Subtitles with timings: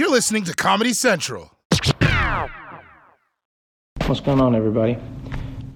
[0.00, 1.50] You're listening to Comedy Central.
[4.06, 4.96] What's going on, everybody?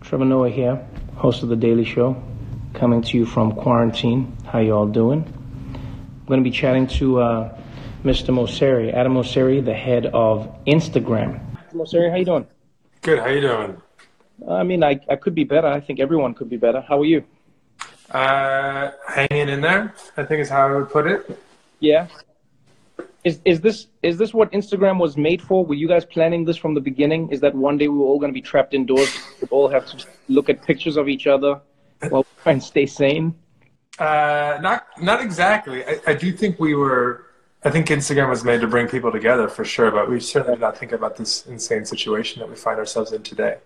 [0.00, 0.82] Trevor Noah here,
[1.14, 2.16] host of The Daily Show,
[2.72, 4.34] coming to you from quarantine.
[4.46, 5.24] How you all doing?
[5.74, 7.60] I'm going to be chatting to uh,
[8.02, 8.30] Mr.
[8.30, 11.38] Mosseri, Adam Mosseri, the head of Instagram.
[11.74, 12.46] Mosseri, how you doing?
[13.02, 13.18] Good.
[13.18, 13.76] How you doing?
[14.48, 15.66] I mean, I, I could be better.
[15.66, 16.80] I think everyone could be better.
[16.80, 17.24] How are you?
[18.10, 19.94] Uh, hanging in there.
[20.16, 21.38] I think is how I would put it.
[21.78, 22.06] Yeah.
[23.24, 25.64] Is is this is this what Instagram was made for?
[25.64, 27.30] Were you guys planning this from the beginning?
[27.30, 29.18] Is that one day we were all going to be trapped indoors?
[29.40, 31.60] We all have to look at pictures of each other
[32.10, 33.34] while try and stay sane.
[33.98, 35.84] Uh, not not exactly.
[35.84, 37.26] I, I do think we were.
[37.64, 40.60] I think Instagram was made to bring people together for sure, but we certainly did
[40.60, 43.56] not think about this insane situation that we find ourselves in today.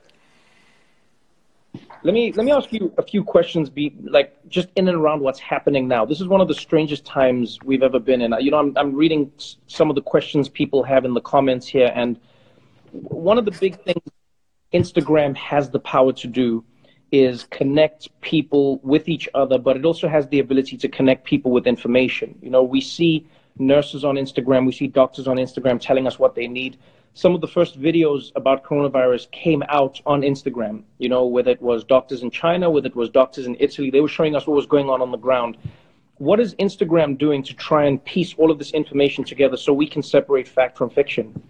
[2.04, 3.68] Let me let me ask you a few questions.
[3.68, 6.04] Be like just in and around what's happening now.
[6.04, 8.32] This is one of the strangest times we've ever been in.
[8.40, 9.32] You know, I'm I'm reading
[9.66, 12.18] some of the questions people have in the comments here, and
[12.92, 14.02] one of the big things
[14.72, 16.64] Instagram has the power to do
[17.10, 21.50] is connect people with each other, but it also has the ability to connect people
[21.50, 22.38] with information.
[22.42, 23.26] You know, we see
[23.58, 26.76] nurses on Instagram, we see doctors on Instagram telling us what they need
[27.14, 30.82] some of the first videos about coronavirus came out on Instagram.
[30.98, 34.00] You know, whether it was doctors in China, whether it was doctors in Italy, they
[34.00, 35.56] were showing us what was going on on the ground.
[36.18, 39.86] What is Instagram doing to try and piece all of this information together so we
[39.86, 41.42] can separate fact from fiction?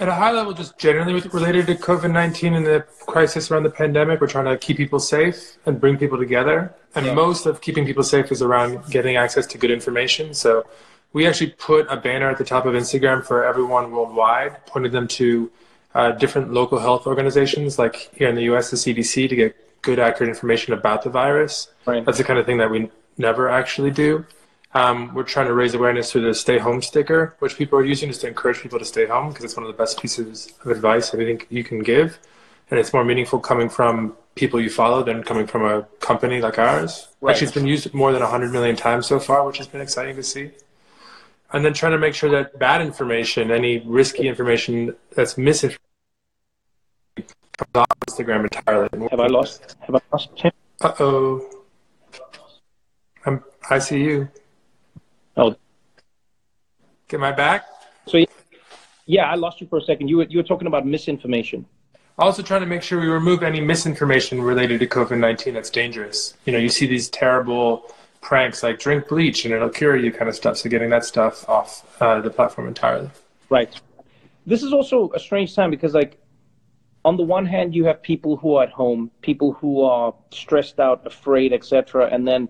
[0.00, 3.70] At a high level, just generally related to COVID 19 and the crisis around the
[3.70, 6.74] pandemic, we're trying to keep people safe and bring people together.
[6.96, 7.14] And yeah.
[7.14, 10.34] most of keeping people safe is around getting access to good information.
[10.34, 10.66] So
[11.14, 15.08] we actually put a banner at the top of Instagram for everyone worldwide, pointed them
[15.08, 15.50] to
[15.94, 20.00] uh, different local health organizations, like here in the US, the CDC, to get good,
[20.00, 21.68] accurate information about the virus.
[21.86, 22.04] Right.
[22.04, 24.26] That's the kind of thing that we never actually do.
[24.74, 28.08] Um, we're trying to raise awareness through the stay home sticker, which people are using
[28.08, 30.72] just to encourage people to stay home because it's one of the best pieces of
[30.72, 32.18] advice I think you can give.
[32.72, 36.58] And it's more meaningful coming from people you follow than coming from a company like
[36.58, 37.06] ours.
[37.20, 37.30] Right.
[37.30, 40.16] Actually, it's been used more than 100 million times so far, which has been exciting
[40.16, 40.50] to see
[41.54, 45.78] and then trying to make sure that bad information, any risky information that's misinformation,
[47.16, 48.88] comes off Instagram entirely.
[49.10, 49.76] Have I lost?
[49.86, 50.52] Have I lost him?
[50.80, 51.64] Uh oh.
[53.24, 53.42] I'm.
[53.70, 54.28] I see you.
[55.36, 55.54] Oh.
[57.06, 57.66] Get my back.
[58.08, 58.24] So,
[59.06, 60.08] yeah, I lost you for a second.
[60.08, 61.64] You were you were talking about misinformation.
[62.18, 66.34] Also, trying to make sure we remove any misinformation related to COVID nineteen that's dangerous.
[66.46, 67.94] You know, you see these terrible
[68.24, 70.56] pranks like drink bleach and it'll cure you kind of stuff.
[70.56, 73.10] So getting that stuff off uh, the platform entirely.
[73.50, 73.72] Right.
[74.46, 76.18] This is also a strange time because like
[77.04, 80.80] on the one hand you have people who are at home, people who are stressed
[80.80, 82.08] out, afraid, etc.
[82.10, 82.48] And then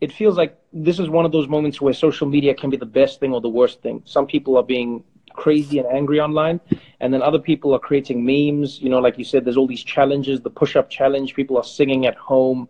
[0.00, 2.86] it feels like this is one of those moments where social media can be the
[2.86, 4.02] best thing or the worst thing.
[4.06, 5.04] Some people are being
[5.34, 6.60] crazy and angry online
[6.98, 9.84] and then other people are creating memes you know like you said there's all these
[9.84, 12.68] challenges the push-up challenge people are singing at home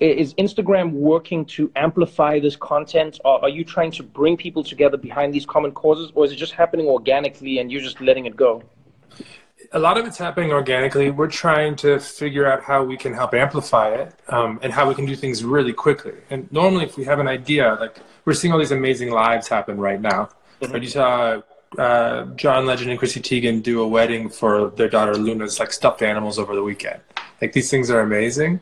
[0.00, 3.20] is Instagram working to amplify this content?
[3.24, 6.36] Or are you trying to bring people together behind these common causes, or is it
[6.36, 8.62] just happening organically and you're just letting it go?
[9.72, 11.10] A lot of it's happening organically.
[11.10, 14.94] We're trying to figure out how we can help amplify it um, and how we
[14.94, 16.14] can do things really quickly.
[16.30, 19.78] And normally, if we have an idea, like we're seeing all these amazing lives happen
[19.78, 20.30] right now.
[20.60, 20.72] Mm-hmm.
[20.72, 20.82] Right?
[20.82, 21.42] You saw
[21.78, 26.02] uh, John Legend and Chrissy Teigen do a wedding for their daughter Luna's like stuffed
[26.02, 27.00] animals over the weekend.
[27.40, 28.60] Like these things are amazing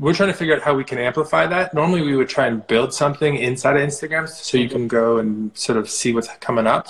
[0.00, 1.74] we're trying to figure out how we can amplify that.
[1.74, 5.56] Normally, we would try and build something inside of Instagram so you can go and
[5.56, 6.88] sort of see what's coming up,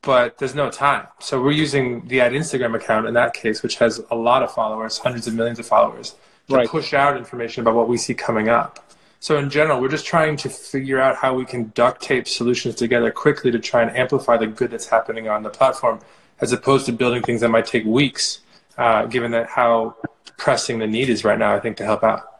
[0.00, 1.08] but there's no time.
[1.18, 4.54] So we're using the ad Instagram account in that case, which has a lot of
[4.54, 6.14] followers, hundreds of millions of followers,
[6.48, 6.68] to right.
[6.68, 8.78] push out information about what we see coming up.
[9.18, 12.76] So in general, we're just trying to figure out how we can duct tape solutions
[12.76, 15.98] together quickly to try and amplify the good that's happening on the platform,
[16.40, 18.38] as opposed to building things that might take weeks,
[18.78, 19.96] uh, given that how
[20.36, 21.52] pressing the need is right now.
[21.52, 22.35] I think to help out.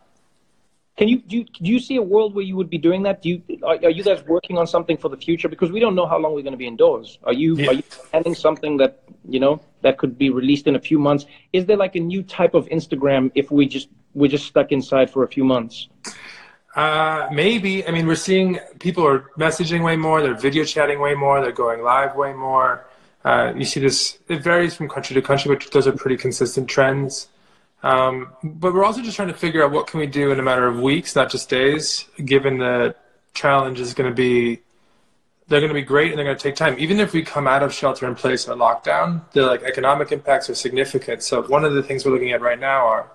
[0.96, 3.20] Can you do, you do you see a world where you would be doing that?
[3.20, 5.48] Do you are, are you guys working on something for the future?
[5.48, 7.18] Because we don't know how long we're going to be indoors.
[7.24, 7.68] Are you yeah.
[7.68, 11.26] are you planning something that you know that could be released in a few months?
[11.52, 15.10] Is there like a new type of Instagram if we just we're just stuck inside
[15.10, 15.88] for a few months?
[16.74, 17.86] Uh, maybe.
[17.86, 20.22] I mean, we're seeing people are messaging way more.
[20.22, 21.42] They're video chatting way more.
[21.42, 22.86] They're going live way more.
[23.22, 24.18] Uh, you see this.
[24.28, 27.28] It varies from country to country, but those are pretty consistent trends.
[27.82, 30.42] Um, but we're also just trying to figure out what can we do in a
[30.42, 32.94] matter of weeks, not just days, given the
[33.34, 34.60] challenge is going to be
[35.48, 36.76] they're going to be great and they're going to take time.
[36.78, 40.50] Even if we come out of shelter in place or lockdown, the like economic impacts
[40.50, 41.22] are significant.
[41.22, 43.10] So one of the things we're looking at right now are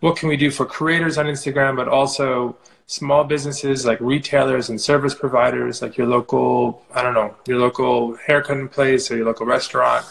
[0.00, 2.56] what can we do for creators on Instagram, but also
[2.86, 8.16] small businesses like retailers and service providers, like your local, I don't know, your local
[8.16, 10.06] haircutting place or your local restaurant.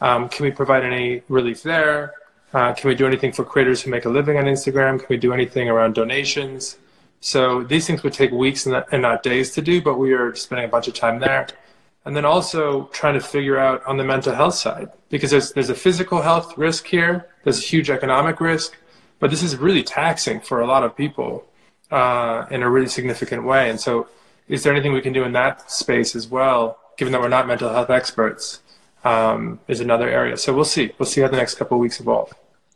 [0.00, 2.12] Um, can we provide any relief there?
[2.54, 4.98] Uh, can we do anything for creators who make a living on Instagram?
[4.98, 6.78] Can we do anything around donations?
[7.20, 10.12] So these things would take weeks and not, and not days to do, but we
[10.12, 11.48] are spending a bunch of time there.
[12.04, 15.68] And then also trying to figure out on the mental health side, because there's, there's
[15.68, 18.76] a physical health risk here, there's a huge economic risk,
[19.18, 21.44] but this is really taxing for a lot of people
[21.90, 23.68] uh, in a really significant way.
[23.68, 24.08] And so,
[24.48, 27.46] is there anything we can do in that space as well, given that we're not
[27.46, 28.60] mental health experts?
[29.08, 30.36] Um, is another area.
[30.36, 30.92] So we'll see.
[30.98, 32.30] We'll see how the next couple of weeks evolve.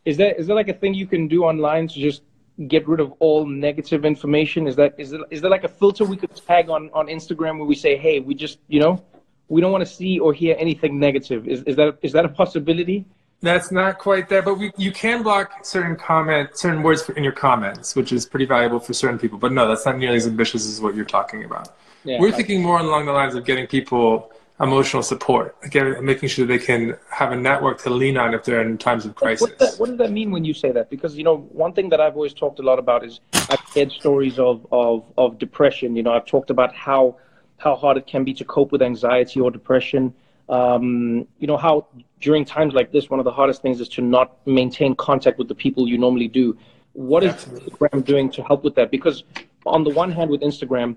[0.05, 2.23] Is that is there like a thing you can do online to just
[2.69, 4.67] get rid of all negative information?
[4.67, 7.58] Is that is there, is there like a filter we could tag on on Instagram
[7.58, 9.02] where we say, hey, we just you know
[9.49, 11.46] we don't want to see or hear anything negative?
[11.46, 13.05] Is is that is that a possibility?
[13.43, 17.32] That's not quite there, but we, you can block certain comment, certain words in your
[17.32, 19.37] comments, which is pretty valuable for certain people.
[19.37, 21.75] But no, that's not nearly as ambitious as what you're talking about.
[22.05, 26.46] Yeah, We're thinking more along the lines of getting people emotional support, again, making sure
[26.46, 29.43] they can have a network to lean on if they're in times of crisis.
[29.43, 30.90] What, that, what, does that mean when you say that?
[30.90, 33.90] Because you know, one thing that I've always talked a lot about is I've heard
[33.90, 35.96] stories of of of depression.
[35.96, 37.16] You know, I've talked about how
[37.58, 40.14] how hard it can be to cope with anxiety or depression.
[40.49, 41.87] Um, you know how
[42.20, 45.49] during times like this, one of the hardest things is to not maintain contact with
[45.49, 46.56] the people you normally do.
[46.93, 48.90] What is Instagram doing to help with that?
[48.90, 49.25] Because
[49.64, 50.96] on the one hand, with Instagram,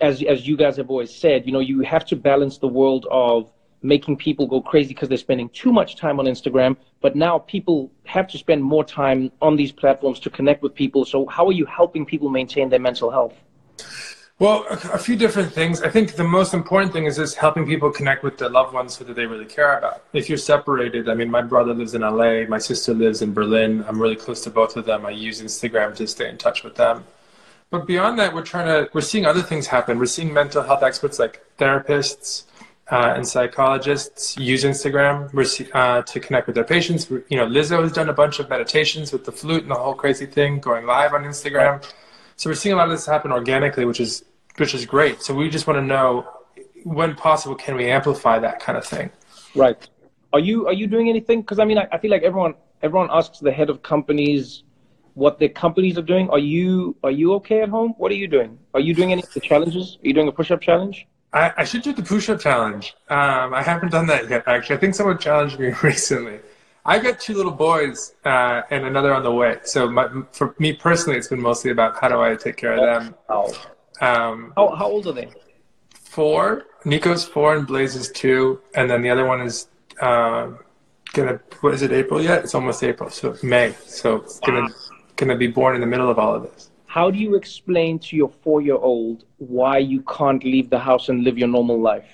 [0.00, 3.06] as as you guys have always said, you know, you have to balance the world
[3.10, 3.50] of
[3.82, 6.76] making people go crazy because they're spending too much time on Instagram.
[7.00, 11.04] But now people have to spend more time on these platforms to connect with people.
[11.04, 13.34] So how are you helping people maintain their mental health?
[14.38, 15.82] Well, a, few different things.
[15.82, 18.96] I think the most important thing is just helping people connect with their loved ones
[18.96, 20.04] who they really care about.
[20.12, 23.84] If you're separated, I mean, my brother lives in LA, my sister lives in Berlin.
[23.86, 25.06] I'm really close to both of them.
[25.06, 27.04] I use Instagram to stay in touch with them.
[27.72, 29.98] But beyond that, we're trying to, we're seeing other things happen.
[29.98, 32.44] We're seeing mental health experts like therapists
[32.90, 35.32] uh, and psychologists use Instagram
[35.72, 37.08] uh, to connect with their patients.
[37.08, 39.94] You know, Lizzo has done a bunch of meditations with the flute and the whole
[39.94, 41.82] crazy thing going live on Instagram.
[42.36, 44.22] So we're seeing a lot of this happen organically, which is
[44.58, 45.22] which is great.
[45.22, 46.28] So we just want to know
[46.84, 49.10] when possible can we amplify that kind of thing.
[49.54, 49.88] Right.
[50.34, 51.40] Are you are you doing anything?
[51.40, 52.52] Because I mean, I, I feel like everyone
[52.82, 54.64] everyone asks the head of companies
[55.14, 56.28] what the companies are doing.
[56.30, 57.94] Are you are you okay at home?
[57.98, 58.58] What are you doing?
[58.74, 59.98] Are you doing any of the challenges?
[60.02, 61.06] Are you doing a push up challenge?
[61.32, 62.94] I, I should do the push up challenge.
[63.08, 64.44] Um, I haven't done that yet.
[64.46, 66.40] Actually, I think someone challenged me recently.
[66.84, 69.58] I've got two little boys uh, and another on the way.
[69.62, 72.80] So my, for me personally, it's been mostly about how do I take care of
[72.80, 73.14] them.
[73.28, 73.46] Oh.
[74.00, 75.30] Um, how, how old are they?
[75.94, 76.64] Four.
[76.84, 78.60] Nico's four and Blaze is two.
[78.74, 79.68] And then the other one is
[80.00, 80.50] uh,
[81.12, 82.42] gonna, what is it, April yet?
[82.42, 83.10] It's almost April.
[83.10, 83.74] So May.
[83.86, 84.68] So it's gonna,
[85.22, 86.70] gonna be born in the middle of all of this.
[86.86, 91.08] How do you explain to your four year old why you can't leave the house
[91.08, 92.10] and live your normal life?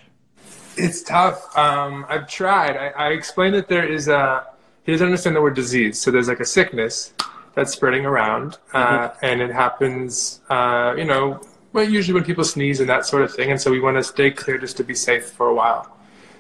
[0.76, 1.56] It's tough.
[1.56, 2.76] Um, I've tried.
[2.76, 4.46] I, I explained that there is a,
[4.84, 6.00] he doesn't understand the word disease.
[6.00, 7.12] So there's like a sickness
[7.55, 9.26] that's spreading around, uh, mm-hmm.
[9.26, 11.40] and it happens, uh, you know,
[11.72, 14.04] well, usually when people sneeze and that sort of thing, and so we want to
[14.04, 15.96] stay clear just to be safe for a while.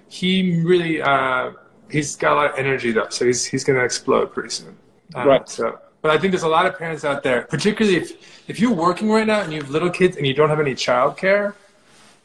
[0.08, 1.52] He really, uh,
[1.90, 4.76] he's got a lot of energy though, so he's he's going to explode pretty soon.
[5.14, 5.48] Uh, right.
[5.48, 8.72] So, but I think there's a lot of parents out there, particularly if if you're
[8.72, 11.54] working right now and you have little kids and you don't have any childcare,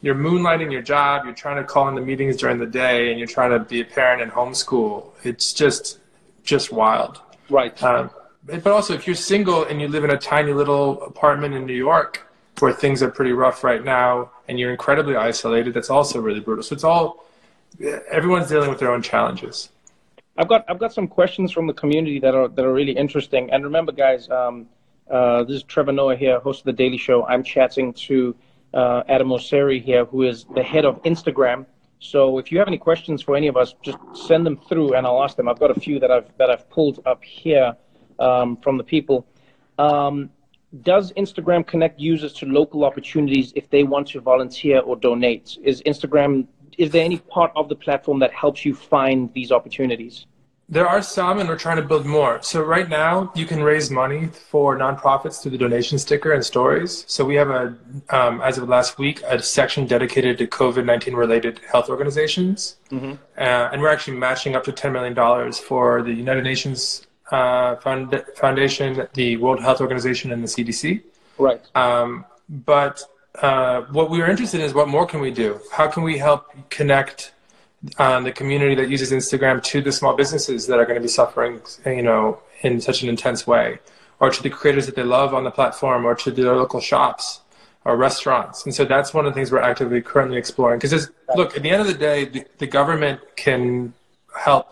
[0.00, 3.18] you're moonlighting your job, you're trying to call in the meetings during the day, and
[3.18, 5.10] you're trying to be a parent and homeschool.
[5.22, 5.98] It's just
[6.42, 7.20] just wild.
[7.50, 7.80] Right.
[7.82, 8.10] Um,
[8.46, 11.74] but also, if you're single and you live in a tiny little apartment in New
[11.74, 12.26] York
[12.58, 16.62] where things are pretty rough right now and you're incredibly isolated, that's also really brutal.
[16.62, 17.24] So it's all,
[18.10, 19.70] everyone's dealing with their own challenges.
[20.36, 23.50] I've got I've got some questions from the community that are that are really interesting.
[23.52, 24.66] And remember, guys, um,
[25.10, 27.24] uh, this is Trevor Noah here, host of the Daily Show.
[27.26, 28.34] I'm chatting to
[28.72, 31.66] uh, Adam Mosseri here, who is the head of Instagram.
[32.00, 35.06] So if you have any questions for any of us, just send them through, and
[35.06, 35.48] I'll ask them.
[35.48, 37.76] I've got a few that I've that I've pulled up here
[38.18, 39.26] um, from the people.
[39.78, 40.30] Um,
[40.82, 45.58] does Instagram connect users to local opportunities if they want to volunteer or donate?
[45.62, 50.26] Is Instagram is there any part of the platform that helps you find these opportunities?
[50.66, 52.40] There are some, and we're trying to build more.
[52.40, 57.04] So right now, you can raise money for nonprofits through the donation sticker and stories.
[57.06, 57.76] So we have a,
[58.08, 63.12] um, as of last week, a section dedicated to COVID nineteen related health organizations, mm-hmm.
[63.36, 67.76] uh, and we're actually matching up to ten million dollars for the United Nations uh,
[67.76, 71.02] Foundation, the World Health Organization, and the CDC.
[71.36, 71.60] Right.
[71.76, 73.02] Um, but
[73.40, 75.60] uh, what we are interested in is what more can we do?
[75.72, 77.32] How can we help connect
[77.98, 81.08] um, the community that uses Instagram to the small businesses that are going to be
[81.08, 83.78] suffering, you know, in such an intense way?
[84.20, 87.40] or to the creators that they love on the platform or to their local shops
[87.84, 88.64] or restaurants.
[88.64, 90.78] And so that's one of the things we're actively currently exploring.
[90.78, 93.92] Because look, at the end of the day, the, the government can
[94.38, 94.66] help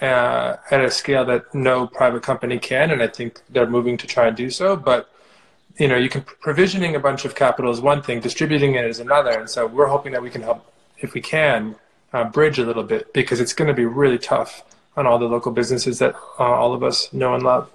[0.00, 4.06] uh, at a scale that no private company can, and I think they're moving to
[4.06, 4.76] try and do so.
[4.76, 5.10] But
[5.78, 8.98] you know, you can provisioning a bunch of capital is one thing, distributing it is
[8.98, 10.66] another, and so we're hoping that we can help,
[10.98, 11.76] if we can,
[12.12, 14.64] uh, bridge a little bit because it's going to be really tough
[14.96, 17.70] on all the local businesses that uh, all of us know and love.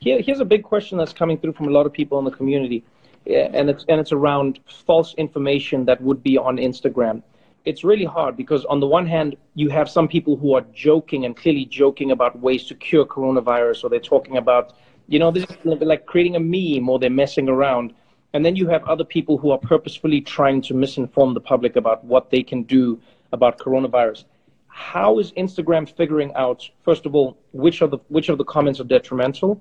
[0.00, 2.32] Here, here's a big question that's coming through from a lot of people in the
[2.32, 2.82] community,
[3.26, 7.22] and it's and it's around false information that would be on Instagram
[7.64, 11.24] it's really hard because on the one hand you have some people who are joking
[11.24, 14.74] and clearly joking about ways to cure coronavirus or they're talking about
[15.08, 17.92] you know this is like creating a meme or they're messing around
[18.34, 22.02] and then you have other people who are purposefully trying to misinform the public about
[22.04, 23.00] what they can do
[23.32, 24.24] about coronavirus
[24.68, 28.80] how is instagram figuring out first of all which of the which of the comments
[28.80, 29.60] are detrimental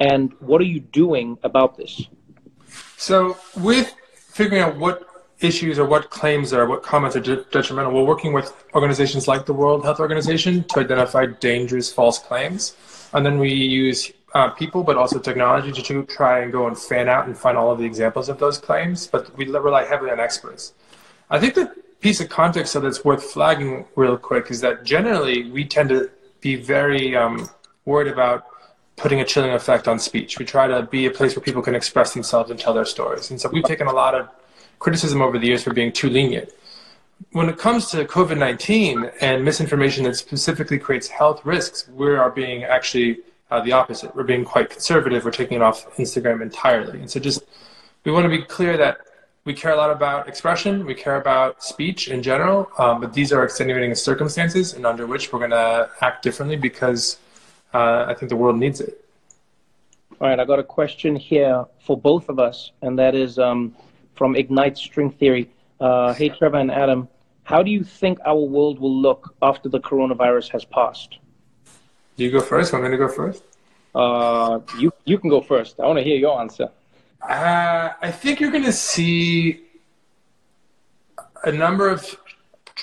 [0.00, 2.08] and what are you doing about this
[2.96, 5.06] so with figuring out what
[5.40, 7.92] issues or what claims are, what comments are detrimental.
[7.92, 12.76] We're working with organizations like the World Health Organization to identify dangerous false claims.
[13.12, 17.08] And then we use uh, people, but also technology to try and go and fan
[17.08, 19.06] out and find all of the examples of those claims.
[19.06, 20.72] But we rely heavily on experts.
[21.30, 25.64] I think the piece of context that's worth flagging real quick is that generally we
[25.64, 26.10] tend to
[26.40, 27.48] be very um,
[27.84, 28.46] worried about
[28.96, 30.38] putting a chilling effect on speech.
[30.38, 33.30] We try to be a place where people can express themselves and tell their stories.
[33.30, 34.28] And so we've taken a lot of
[34.78, 36.50] criticism over the years for being too lenient.
[37.32, 42.30] When it comes to COVID 19 and misinformation that specifically creates health risks, we are
[42.30, 44.14] being actually uh, the opposite.
[44.14, 45.24] We're being quite conservative.
[45.24, 47.00] We're taking it off Instagram entirely.
[47.00, 47.42] And so, just
[48.04, 48.98] we want to be clear that
[49.44, 53.32] we care a lot about expression, we care about speech in general, um, but these
[53.32, 57.18] are extenuating circumstances and under which we're going to act differently because
[57.72, 59.04] uh, I think the world needs it.
[60.20, 63.74] All right, I got a question here for both of us, and that is um,
[64.14, 65.50] from Ignite String Theory.
[65.80, 67.08] Uh, hey, Trevor and Adam,
[67.44, 71.18] how do you think our world will look after the coronavirus has passed?
[72.20, 72.74] Do you go first?
[72.74, 73.44] I'm going to go first.
[73.94, 75.80] Uh, you you can go first.
[75.80, 76.68] I want to hear your answer.
[77.26, 79.62] Uh, I think you're going to see
[81.44, 82.04] a number of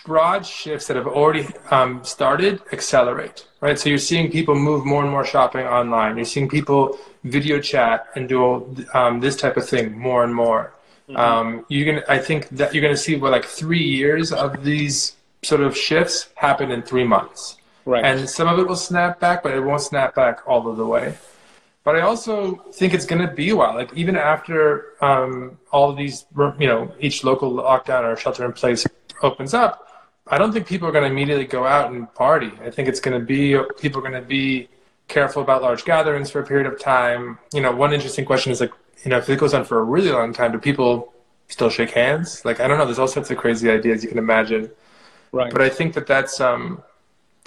[0.08, 3.78] broad shifts that have already um, started accelerate, right?
[3.78, 6.16] So you're seeing people move more and more shopping online.
[6.18, 10.74] You're seeing people video chat and do um, this type of thing more and more.
[11.08, 11.16] Mm-hmm.
[11.16, 14.64] Um, you're gonna, I think that you're going to see what like three years of
[14.64, 17.58] these sort of shifts happen in three months.
[17.88, 18.04] Right.
[18.04, 20.86] And some of it will snap back, but it won't snap back all of the
[20.86, 21.16] way.
[21.86, 23.76] But I also think it's going to be a while.
[23.76, 26.26] Like even after um, all of these,
[26.60, 28.86] you know, each local lockdown or shelter in place
[29.24, 29.88] opens up,
[30.28, 32.52] I don't think people are going to immediately go out and party.
[32.62, 34.68] I think it's going to be people are going to be
[35.08, 37.40] careful about large gatherings for a period of time.
[37.54, 38.74] You know, one interesting question is like,
[39.06, 41.14] you know, if it goes on for a really long time, do people
[41.48, 42.44] still shake hands?
[42.44, 42.84] Like, I don't know.
[42.84, 44.70] There's all sorts of crazy ideas you can imagine.
[45.32, 45.54] Right.
[45.54, 46.84] But I think that that's um,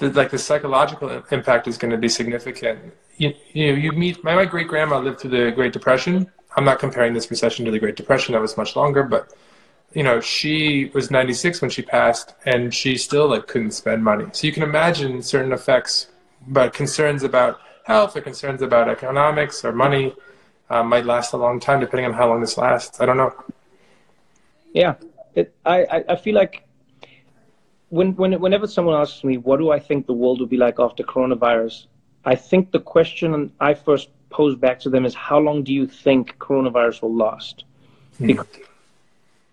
[0.01, 2.93] the, like the psychological impact is going to be significant.
[3.19, 6.31] You, you know, you meet my, my great grandma lived through the Great Depression.
[6.57, 8.33] I'm not comparing this recession to the Great Depression.
[8.33, 9.33] That was much longer, but
[9.93, 14.27] you know, she was 96 when she passed, and she still like couldn't spend money.
[14.33, 16.09] So you can imagine certain effects,
[16.47, 20.15] but concerns about health or concerns about economics or money
[20.71, 23.01] uh, might last a long time, depending on how long this lasts.
[23.01, 23.35] I don't know.
[24.73, 24.95] Yeah,
[25.35, 26.65] it, I, I feel like
[27.91, 30.81] when, when, whenever someone asks me, what do I think the world will be like
[30.81, 31.87] after coronavirus?
[32.25, 35.87] I think the question I first pose back to them is, how long do you
[35.87, 37.65] think coronavirus will last?
[38.19, 38.27] Hmm.
[38.27, 38.47] Because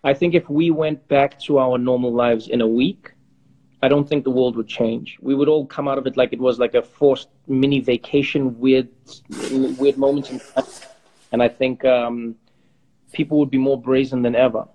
[0.04, 3.12] I think if we went back to our normal lives in a week,
[3.84, 5.18] I don't think the world would change.
[5.22, 8.60] We would all come out of it like it was like a forced mini vacation,
[8.60, 8.88] weird,
[9.52, 10.66] weird moments in time
[11.32, 12.36] and I think um,
[13.12, 14.68] people would be more brazen than ever.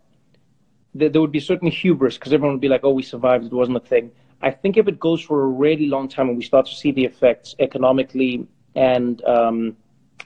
[0.94, 3.78] There, would be certain hubris because everyone would be like, "Oh, we survived; it wasn't
[3.78, 4.10] a thing."
[4.42, 6.90] I think if it goes for a really long time and we start to see
[6.90, 9.76] the effects economically and um,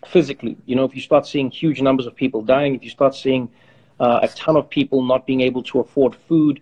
[0.06, 3.14] physically, you know, if you start seeing huge numbers of people dying, if you start
[3.14, 3.48] seeing
[4.00, 6.60] uh, a ton of people not being able to afford food,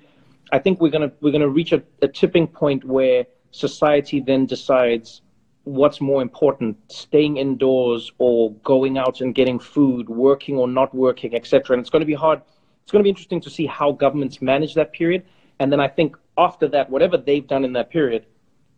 [0.52, 5.22] I think we're gonna we're gonna reach a, a tipping point where society then decides
[5.64, 11.34] what's more important staying indoors or going out and getting food working or not working
[11.34, 12.42] etc and it's going to be hard
[12.84, 15.24] it's going to be interesting to see how governments manage that period.
[15.58, 18.26] And then i think after that whatever they've done in that period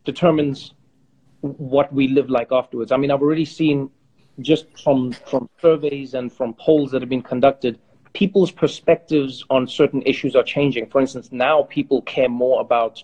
[0.04, 0.74] determines
[1.40, 2.92] what we live like afterwards.
[2.92, 3.90] I mean i've already seen
[4.40, 7.78] just from from surveys and from polls that have been conducted
[8.12, 10.88] people's perspectives on certain issues are changing.
[10.88, 13.02] For instance now people care more about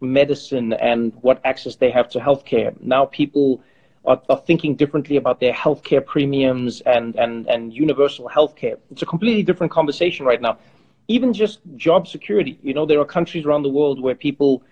[0.00, 2.74] medicine and what access they have to healthcare.
[2.80, 3.62] Now people
[4.04, 8.78] are, are thinking differently about their healthcare premiums and, and, and universal healthcare.
[8.90, 10.58] It's a completely different conversation right now.
[11.08, 12.58] Even just job security.
[12.62, 14.62] You know, there are countries around the world where people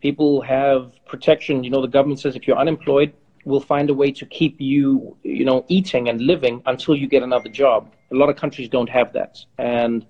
[0.00, 1.62] people have protection.
[1.62, 3.12] You know, the government says if you're unemployed,
[3.44, 7.22] we'll find a way to keep you, you know, eating and living until you get
[7.22, 7.92] another job.
[8.12, 9.38] A lot of countries don't have that.
[9.58, 10.06] And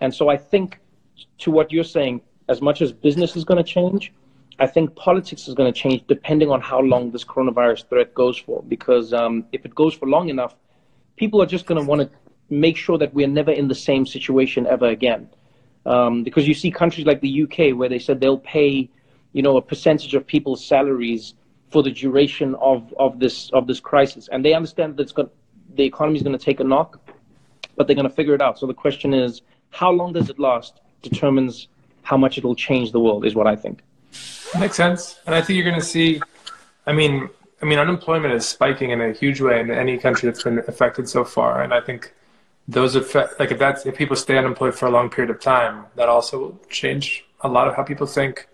[0.00, 0.78] and so I think
[1.38, 4.12] to what you're saying, as much as business is going to change,
[4.58, 8.38] I think politics is going to change depending on how long this coronavirus threat goes
[8.38, 8.62] for.
[8.68, 10.54] Because um, if it goes for long enough,
[11.16, 12.10] people are just going to want to
[12.50, 15.28] make sure that we're never in the same situation ever again.
[15.86, 18.88] Um, because you see countries like the UK where they said they'll pay,
[19.32, 21.34] you know, a percentage of people's salaries
[21.70, 25.30] for the duration of, of this of this crisis, and they understand that it's going,
[25.74, 27.00] the economy is going to take a knock,
[27.76, 28.58] but they're going to figure it out.
[28.58, 29.40] So the question is,
[29.70, 30.80] how long does it last?
[31.00, 31.68] Determines
[32.02, 33.82] how much it'll change the world, is what I think.
[34.58, 36.20] Makes sense, and I think you're going to see.
[36.86, 37.28] I mean,
[37.62, 41.08] I mean, unemployment is spiking in a huge way in any country that's been affected
[41.08, 42.12] so far, and I think
[42.68, 45.86] those effect, like if that's if people stay unemployed for a long period of time,
[45.96, 48.48] that also will change a lot of how people think.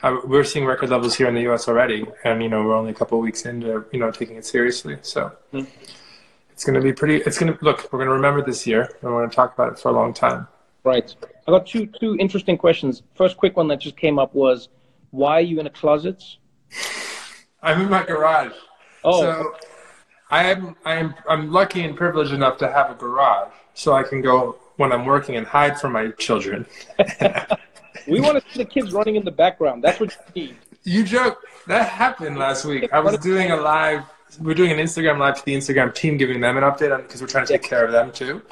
[0.00, 1.68] How, we're seeing record levels here in the U.S.
[1.68, 4.46] already, and you know we're only a couple of weeks into you know taking it
[4.46, 4.96] seriously.
[5.02, 5.70] So mm-hmm.
[6.50, 7.16] it's going to be pretty.
[7.16, 7.92] It's going to look.
[7.92, 9.92] We're going to remember this year, and we're going to talk about it for a
[9.92, 10.48] long time.
[10.84, 11.14] Right.
[11.46, 13.02] I got two two interesting questions.
[13.14, 14.68] First, quick one that just came up was
[15.12, 16.24] why are you in a closet?
[17.62, 18.52] I'm in my garage.
[19.04, 19.22] Oh.
[19.22, 19.54] So
[20.30, 24.20] I am I'm I'm lucky and privileged enough to have a garage, so I can
[24.20, 26.66] go when I'm working and hide from my children.
[28.08, 29.84] we want to see the kids running in the background.
[29.84, 30.56] That's what you need.
[30.82, 31.44] You joke.
[31.68, 32.92] That happened last week.
[32.92, 34.04] I was doing a live.
[34.40, 37.20] We're doing an Instagram live to the Instagram team, giving them an update on because
[37.20, 38.42] we're trying to take care of them too.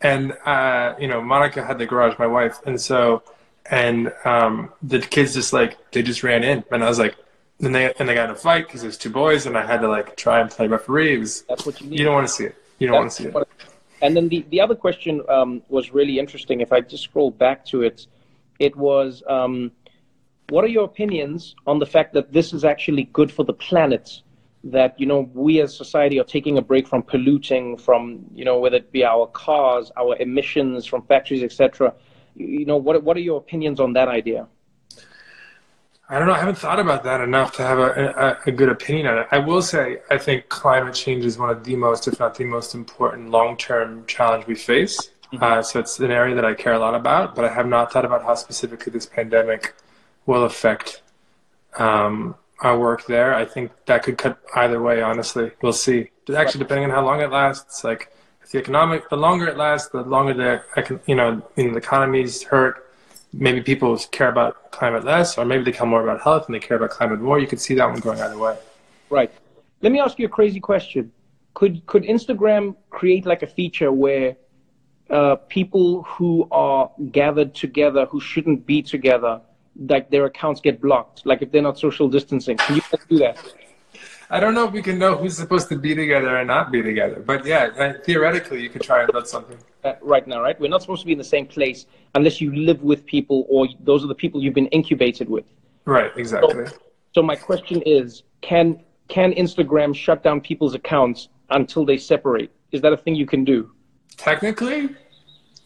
[0.00, 3.22] And uh, you know, Monica had the garage, my wife, and so
[3.70, 7.16] and um, the kids just like they just ran in, and I was like,
[7.60, 9.80] and they and they got in a fight because there's two boys, and I had
[9.80, 11.14] to like try and play referee.
[11.14, 11.98] It was that's what you need.
[11.98, 12.56] You don't want to see it.
[12.78, 13.48] You don't want to see it.
[14.02, 16.60] And then the the other question um, was really interesting.
[16.60, 18.06] If I just scroll back to it,
[18.58, 19.22] it was.
[19.28, 19.72] Um,
[20.48, 24.20] what are your opinions on the fact that this is actually good for the planet?
[24.62, 28.58] That you know we as society are taking a break from polluting, from you know
[28.58, 31.94] whether it be our cars, our emissions from factories, etc
[32.36, 34.46] you know, what what are your opinions on that idea?
[36.08, 36.34] I don't know.
[36.34, 39.26] I haven't thought about that enough to have a, a, a, good opinion on it.
[39.32, 42.44] I will say I think climate change is one of the most, if not the
[42.44, 45.10] most important long-term challenge we face.
[45.32, 45.42] Mm-hmm.
[45.42, 47.92] Uh, so it's an area that I care a lot about, but I have not
[47.92, 49.74] thought about how specifically this pandemic
[50.26, 51.02] will affect
[51.76, 53.34] um, our work there.
[53.34, 55.02] I think that could cut either way.
[55.02, 56.10] Honestly, we'll see.
[56.34, 58.12] Actually, depending on how long it lasts, like
[58.50, 62.90] the economic, the longer it lasts, the longer the you know, the economy's hurt.
[63.32, 66.60] Maybe people care about climate less, or maybe they care more about health and they
[66.60, 67.38] care about climate more.
[67.38, 68.56] You could see that one going either way.
[69.10, 69.30] Right.
[69.82, 71.12] Let me ask you a crazy question.
[71.54, 74.36] Could could Instagram create like a feature where
[75.10, 79.40] uh, people who are gathered together who shouldn't be together,
[79.88, 82.56] like their accounts get blocked, like if they're not social distancing?
[82.56, 83.38] Can you do that?
[84.28, 86.82] I don't know if we can know who's supposed to be together and not be
[86.82, 89.56] together, but yeah, theoretically, you could try and build something.
[89.84, 90.58] Uh, right now, right?
[90.58, 93.68] We're not supposed to be in the same place unless you live with people or
[93.80, 95.44] those are the people you've been incubated with.
[95.84, 96.66] Right, exactly.
[96.66, 96.72] So,
[97.14, 102.50] so my question is, can can Instagram shut down people's accounts until they separate?
[102.72, 103.70] Is that a thing you can do?
[104.16, 104.88] Technically,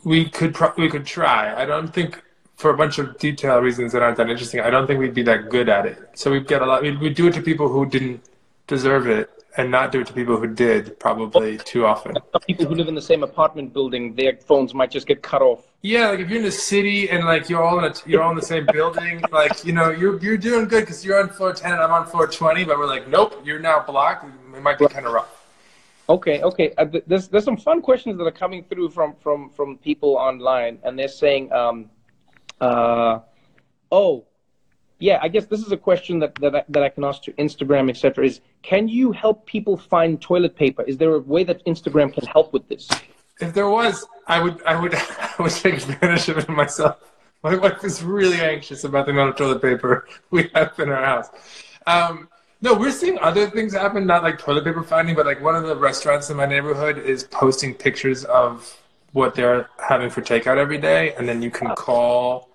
[0.04, 1.54] we could pro- we could try.
[1.54, 2.22] I don't think
[2.56, 4.60] for a bunch of detail reasons that aren't that interesting.
[4.60, 5.98] I don't think we'd be that good at it.
[6.12, 6.82] So we'd get a lot.
[6.82, 8.22] We'd, we'd do it to people who didn't
[8.70, 12.14] deserve it and not do it to people who did probably too often.
[12.46, 15.66] People who live in the same apartment building, their phones might just get cut off.
[15.82, 18.30] Yeah, like if you're in the city and like you're all in a, you're all
[18.30, 21.52] in the same building, like you know you're you're doing good because you're on floor
[21.52, 24.24] ten and I'm on floor twenty, but we're like, nope, you're now blocked.
[24.56, 25.36] It might be kind of rough.
[26.08, 26.72] Okay, okay.
[26.78, 30.78] Uh, there's there's some fun questions that are coming through from from from people online,
[30.84, 31.90] and they're saying, um,
[32.60, 33.18] uh,
[33.90, 34.26] oh,
[35.00, 37.32] yeah, I guess this is a question that, that, I, that I can ask to
[37.32, 38.26] Instagram, etc.
[38.26, 40.82] Is can you help people find toilet paper?
[40.82, 42.88] Is there a way that Instagram can help with this?
[43.40, 46.98] If there was, I would, I would, I would take advantage of it myself.
[47.42, 51.02] My wife is really anxious about the amount of toilet paper we have in our
[51.02, 51.28] house.
[51.86, 52.28] Um,
[52.60, 55.64] no, we're seeing other things happen, not like toilet paper finding, but like one of
[55.64, 58.78] the restaurants in my neighborhood is posting pictures of
[59.12, 62.49] what they're having for takeout every day, and then you can call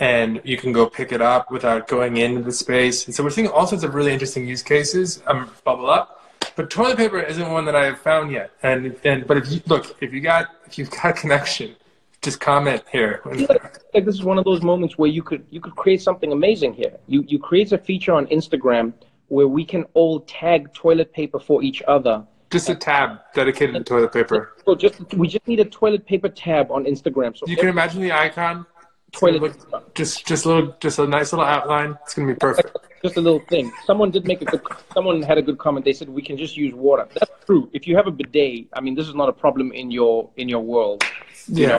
[0.00, 3.06] and you can go pick it up without going into the space.
[3.06, 6.14] And so we're seeing all sorts of really interesting use cases um, bubble up.
[6.56, 8.50] But toilet paper isn't one that I have found yet.
[8.62, 11.76] And and but if you look, if you got if you've got a connection,
[12.22, 13.20] just comment here.
[13.24, 16.74] like this is one of those moments where you could you could create something amazing
[16.74, 16.96] here.
[17.06, 18.92] You you create a feature on Instagram
[19.28, 22.24] where we can all tag toilet paper for each other.
[22.50, 24.54] Just a tab dedicated to toilet paper.
[24.64, 27.36] So just we just need a toilet paper tab on Instagram.
[27.36, 28.66] So You can imagine the icon.
[29.12, 29.56] Toilet
[29.94, 31.96] just just a little just a nice little outline.
[32.02, 32.76] It's gonna be perfect.
[33.02, 33.72] just a little thing.
[33.86, 34.60] Someone did make a good.
[34.92, 35.84] Someone had a good comment.
[35.84, 37.08] They said we can just use water.
[37.14, 37.70] That's true.
[37.72, 40.48] If you have a bidet, I mean, this is not a problem in your in
[40.48, 41.02] your world.
[41.46, 41.78] You Yeah.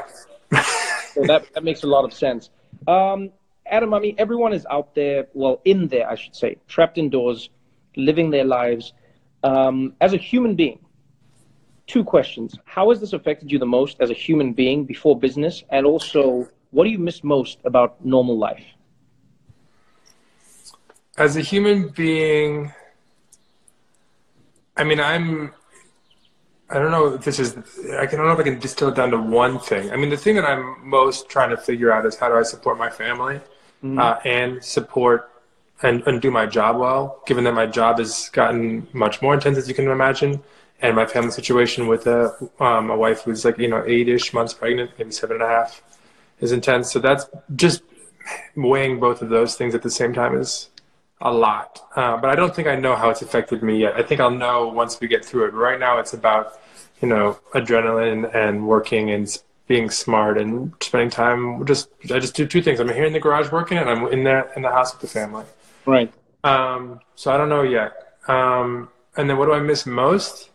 [1.14, 2.52] So that that makes a lot of sense.
[2.88, 3.32] Um,
[3.66, 5.28] Adam, I mean, everyone is out there.
[5.34, 7.50] Well, in there, I should say, trapped indoors,
[7.96, 8.94] living their lives.
[9.44, 10.80] Um, as a human being,
[11.88, 15.64] two questions: How has this affected you the most as a human being before business,
[15.72, 18.64] and also, what do you miss most about normal life?
[21.18, 22.72] As a human being,
[24.78, 25.54] I mean, I'm.
[26.70, 27.58] I don't know if this is.
[27.58, 29.92] I can- I don't know if I can distill it down to one thing.
[29.92, 32.44] I mean, the thing that I'm most trying to figure out is how do I
[32.44, 33.42] support my family
[33.98, 35.32] uh, and support
[35.82, 39.58] and, and do my job well, given that my job has gotten much more intense,
[39.58, 40.44] as you can imagine,
[40.82, 44.54] and my family situation with a, um, a wife who's like, you know, eight-ish months
[44.54, 45.82] pregnant, maybe seven and a half,
[46.40, 46.92] is intense.
[46.92, 47.26] So that's
[47.56, 47.84] just
[48.56, 50.70] weighing both of those things at the same time is
[51.22, 51.82] a lot.
[51.96, 53.96] Uh, but I don't think I know how it's affected me yet.
[53.96, 55.54] I think I'll know once we get through it.
[55.54, 56.60] Right now, it's about,
[57.02, 59.28] you know, adrenaline and working and
[59.68, 61.66] being smart and spending time.
[61.66, 62.80] Just I just do two things.
[62.80, 65.08] I'm here in the garage working, and I'm in there in the house with the
[65.08, 65.46] family.
[65.86, 66.12] Right.
[66.44, 68.16] Um, so I don't know yet.
[68.28, 70.50] Um, and then what do I miss most?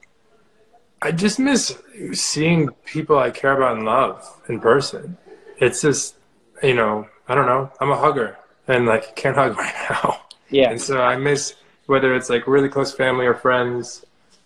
[1.03, 1.77] I just miss
[2.13, 5.19] seeing people I care about and love in person.
[5.59, 6.17] It's just,
[6.63, 7.71] you know, I don't know.
[7.81, 8.37] I'm a hugger
[8.69, 10.21] and like can't hug right now.
[10.51, 10.71] Yeah.
[10.71, 11.55] And so I miss
[11.87, 14.05] whether it's like really close family or friends.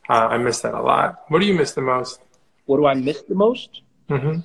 [0.09, 1.25] Uh, I miss that a lot.
[1.29, 2.21] What do you miss the most?
[2.67, 3.83] What do I miss the most?
[4.09, 4.39] hmm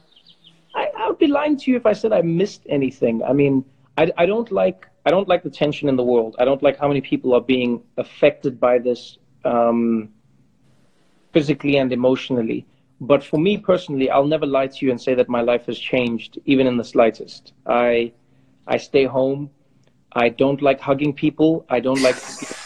[0.76, 3.24] I, I would be lying to you if I said I missed anything.
[3.24, 3.64] I mean,
[3.98, 6.36] I, I don't like I don't like the tension in the world.
[6.40, 10.10] I don't like how many people are being affected by this um,
[11.34, 12.66] physically and emotionally.
[13.02, 15.78] But for me personally, I'll never lie to you and say that my life has
[15.78, 17.54] changed, even in the slightest.
[17.66, 18.14] I
[18.68, 19.50] I stay home.
[20.14, 21.66] I don't like hugging people.
[21.70, 22.16] I don't like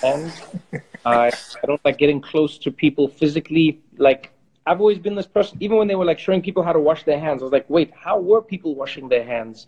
[0.02, 0.34] hands.
[1.06, 1.32] I,
[1.64, 3.82] I don't like getting close to people physically.
[3.98, 4.32] Like
[4.66, 5.58] I've always been this person.
[5.62, 7.70] Even when they were like showing people how to wash their hands, I was like,
[7.70, 9.68] wait, how were people washing their hands?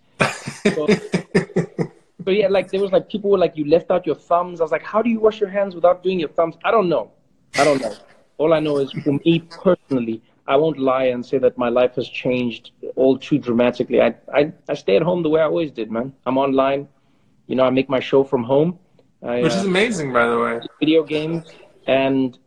[0.66, 0.88] So,
[2.26, 4.60] so yeah, like there was like people were like, you left out your thumbs.
[4.60, 6.56] I was like, how do you wash your hands without doing your thumbs?
[6.66, 7.12] I don't know.
[7.56, 7.96] I don't know.
[8.38, 10.22] All I know is for me personally,
[10.54, 14.02] I won't lie and say that my life has changed all too dramatically.
[14.02, 16.08] I, I, I stay at home the way I always did, man.
[16.26, 16.88] I'm online.
[17.48, 18.80] You know, I make my show from home.
[19.22, 20.60] I, Which uh, is amazing, by the way.
[20.80, 21.44] video games
[21.88, 22.38] and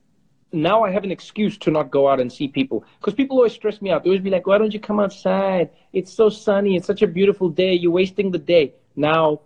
[0.53, 3.53] now I have an excuse to not go out and see people because people always
[3.53, 4.03] stress me out.
[4.05, 5.71] They always be like, "Why don't you come outside?
[5.93, 6.77] It's so sunny.
[6.77, 7.73] It's such a beautiful day.
[7.75, 9.41] You're wasting the day." Now,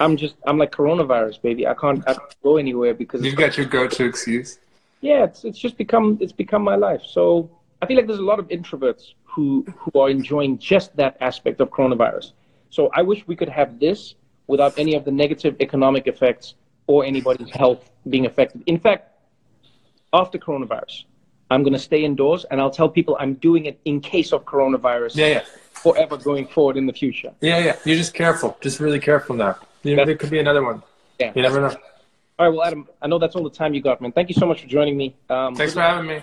[0.00, 1.66] I'm just I'm like coronavirus, baby.
[1.66, 4.58] I can't, I can't go anywhere because You've got your go-to excuse.
[5.02, 7.02] yeah, it's it's just become it's become my life.
[7.16, 7.50] So
[7.82, 11.60] I feel like there's a lot of introverts who who are enjoying just that aspect
[11.60, 12.32] of coronavirus.
[12.70, 14.14] So I wish we could have this
[14.46, 16.54] without any of the negative economic effects
[16.86, 18.62] or anybody's health being affected.
[18.66, 19.12] In fact,
[20.12, 21.04] after coronavirus,
[21.50, 24.44] I'm going to stay indoors and I'll tell people I'm doing it in case of
[24.44, 25.42] coronavirus Yeah, yeah.
[25.72, 27.32] forever going forward in the future.
[27.40, 27.76] Yeah, yeah.
[27.84, 28.56] You're just careful.
[28.60, 29.56] Just really careful now.
[29.82, 30.82] You know, there could be another one.
[31.18, 31.32] Yeah.
[31.34, 31.74] You never know.
[32.38, 34.12] All right, well, Adam, I know that's all the time you got, man.
[34.12, 35.16] Thank you so much for joining me.
[35.30, 36.22] Um, Thanks for having me.